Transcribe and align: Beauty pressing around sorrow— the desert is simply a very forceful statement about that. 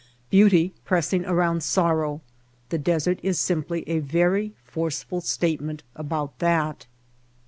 Beauty 0.31 0.73
pressing 0.83 1.25
around 1.27 1.61
sorrow— 1.61 2.21
the 2.69 2.79
desert 2.79 3.19
is 3.21 3.37
simply 3.37 3.87
a 3.87 3.99
very 3.99 4.51
forceful 4.65 5.21
statement 5.21 5.83
about 5.95 6.39
that. 6.39 6.87